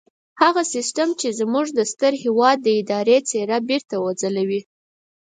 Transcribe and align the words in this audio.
هغه 0.41 0.61
سيستم 0.73 1.09
چې 1.19 1.27
زموږ 1.39 1.67
د 1.73 1.79
ستر 1.91 2.13
هېواد 2.23 2.59
اداري 2.79 3.17
څېره 3.29 3.57
بېرته 3.69 3.95
وځلوي. 3.99 4.61